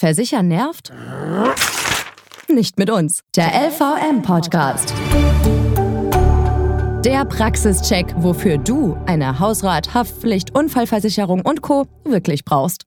[0.00, 0.90] Versichern nervt?
[2.48, 3.20] Nicht mit uns.
[3.36, 4.94] Der LVM-Podcast.
[7.04, 11.84] Der Praxischeck, wofür du eine Hausrat, Haftpflicht, Unfallversicherung und Co.
[12.04, 12.86] wirklich brauchst.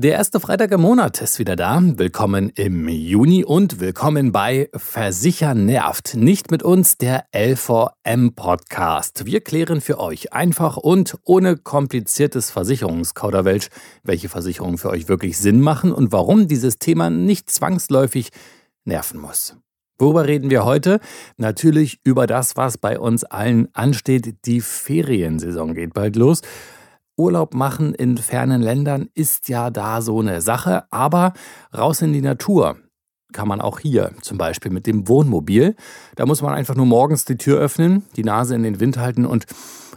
[0.00, 1.82] Der erste Freitag im Monat ist wieder da.
[1.82, 6.14] Willkommen im Juni und willkommen bei Versichern nervt.
[6.14, 9.26] Nicht mit uns, der L4M Podcast.
[9.26, 13.70] Wir klären für euch einfach und ohne kompliziertes Versicherungskauderwelsch,
[14.04, 18.30] welche Versicherungen für euch wirklich Sinn machen und warum dieses Thema nicht zwangsläufig
[18.84, 19.56] nerven muss.
[19.98, 21.00] Worüber reden wir heute?
[21.38, 24.46] Natürlich über das, was bei uns allen ansteht.
[24.46, 26.42] Die Feriensaison geht bald los.
[27.18, 31.32] Urlaub machen in fernen Ländern ist ja da so eine Sache, aber
[31.76, 32.76] raus in die Natur
[33.32, 35.76] kann man auch hier, zum Beispiel mit dem Wohnmobil.
[36.16, 39.26] Da muss man einfach nur morgens die Tür öffnen, die Nase in den Wind halten
[39.26, 39.44] und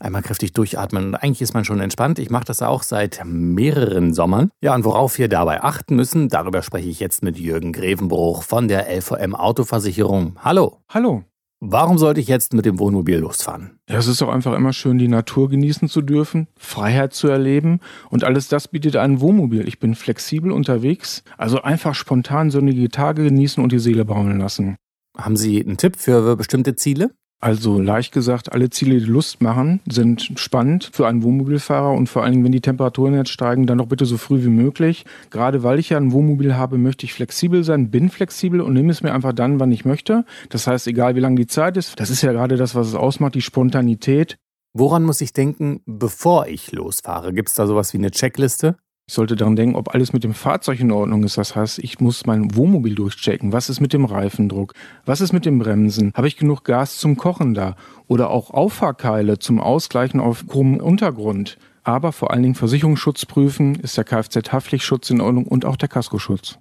[0.00, 1.08] einmal kräftig durchatmen.
[1.08, 2.18] Und eigentlich ist man schon entspannt.
[2.18, 4.50] Ich mache das auch seit mehreren Sommern.
[4.62, 8.68] Ja, und worauf wir dabei achten müssen, darüber spreche ich jetzt mit Jürgen Grevenbruch von
[8.68, 10.36] der LVM Autoversicherung.
[10.42, 10.78] Hallo.
[10.88, 11.24] Hallo.
[11.60, 13.80] Warum sollte ich jetzt mit dem Wohnmobil losfahren?
[13.88, 17.80] Ja, es ist doch einfach immer schön, die Natur genießen zu dürfen, Freiheit zu erleben
[18.10, 19.66] und alles das bietet ein Wohnmobil.
[19.66, 24.76] Ich bin flexibel unterwegs, also einfach spontan sonnige Tage genießen und die Seele baumeln lassen.
[25.16, 27.10] Haben Sie einen Tipp für bestimmte Ziele?
[27.40, 32.24] Also leicht gesagt, alle Ziele, die Lust machen, sind spannend für einen Wohnmobilfahrer und vor
[32.24, 35.04] allen Dingen, wenn die Temperaturen jetzt steigen, dann doch bitte so früh wie möglich.
[35.30, 38.90] Gerade weil ich ja ein Wohnmobil habe, möchte ich flexibel sein, bin flexibel und nehme
[38.90, 40.24] es mir einfach dann, wann ich möchte.
[40.48, 42.96] Das heißt, egal wie lange die Zeit ist, das ist ja gerade das, was es
[42.96, 44.36] ausmacht, die Spontanität.
[44.72, 47.32] Woran muss ich denken, bevor ich losfahre?
[47.32, 48.76] Gibt es da sowas wie eine Checkliste?
[49.08, 51.38] Ich sollte daran denken, ob alles mit dem Fahrzeug in Ordnung ist.
[51.38, 53.54] Das heißt, ich muss mein Wohnmobil durchchecken.
[53.54, 54.74] Was ist mit dem Reifendruck?
[55.06, 56.12] Was ist mit dem Bremsen?
[56.14, 57.74] Habe ich genug Gas zum Kochen da?
[58.06, 61.56] Oder auch Auffahrkeile zum Ausgleichen auf krummem Untergrund?
[61.84, 66.58] Aber vor allen Dingen Versicherungsschutz prüfen, ist der Kfz-Haftpflichtschutz in Ordnung und auch der Kaskoschutz.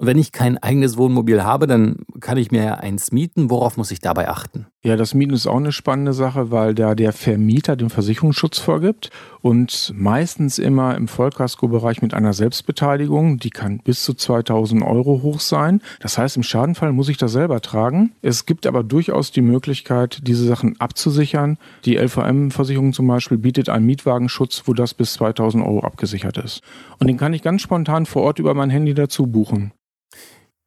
[0.00, 3.50] Und wenn ich kein eigenes Wohnmobil habe, dann kann ich mir ja eins mieten.
[3.50, 4.66] Worauf muss ich dabei achten?
[4.84, 9.10] Ja, das Mieten ist auch eine spannende Sache, weil da der Vermieter den Versicherungsschutz vorgibt
[9.40, 13.38] und meistens immer im Vollkaskobereich mit einer Selbstbeteiligung.
[13.38, 15.82] Die kann bis zu 2000 Euro hoch sein.
[15.98, 18.12] Das heißt, im Schadenfall muss ich das selber tragen.
[18.22, 21.58] Es gibt aber durchaus die Möglichkeit, diese Sachen abzusichern.
[21.84, 26.62] Die LVM-Versicherung zum Beispiel bietet einen Mietwagenschutz, wo das bis 2000 Euro abgesichert ist.
[27.00, 29.72] Und den kann ich ganz spontan vor Ort über mein Handy dazu buchen.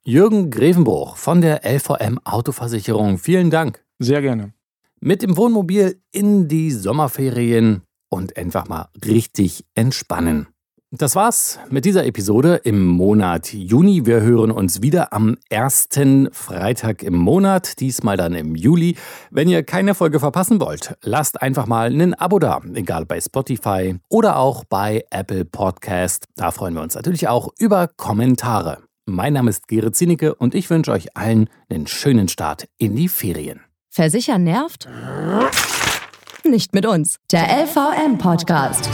[0.04, 3.18] Jürgen Grevenbruch von der LVM Autoversicherung.
[3.18, 3.84] Vielen Dank.
[4.00, 4.52] Sehr gerne.
[5.00, 10.48] Mit dem Wohnmobil in die Sommerferien und einfach mal richtig entspannen.
[10.90, 14.04] Das war's mit dieser Episode im Monat Juni.
[14.04, 18.96] Wir hören uns wieder am ersten Freitag im Monat, diesmal dann im Juli.
[19.30, 24.00] Wenn ihr keine Folge verpassen wollt, lasst einfach mal ein Abo da, egal bei Spotify
[24.08, 26.26] oder auch bei Apple Podcast.
[26.34, 28.78] Da freuen wir uns natürlich auch über Kommentare.
[29.06, 33.08] Mein Name ist Gerrit Zienicke und ich wünsche euch allen einen schönen Start in die
[33.08, 33.60] Ferien.
[33.90, 34.88] Versichern nervt?
[36.44, 37.16] Nicht mit uns.
[37.32, 38.88] Der LVM-Podcast.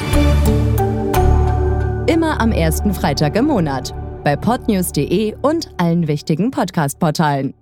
[2.06, 3.94] Immer am ersten Freitag im Monat.
[4.24, 7.52] Bei podnews.de und allen wichtigen Podcast-Portalen.